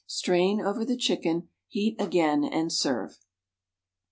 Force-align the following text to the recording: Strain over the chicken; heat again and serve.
Strain 0.07 0.59
over 0.59 0.83
the 0.83 0.97
chicken; 0.97 1.49
heat 1.67 1.95
again 2.01 2.43
and 2.43 2.73
serve. 2.73 3.19